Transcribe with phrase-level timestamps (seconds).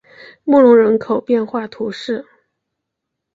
[0.45, 2.25] 穆龙人口变化图示